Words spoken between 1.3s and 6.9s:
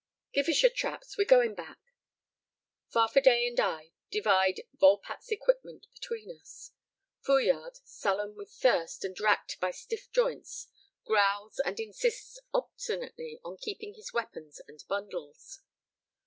back." Farfadet and I divide Volpatte's equipment between us.